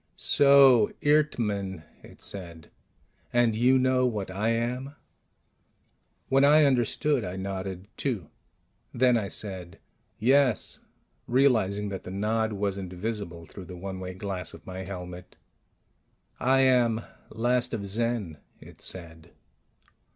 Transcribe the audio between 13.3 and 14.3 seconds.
through the one way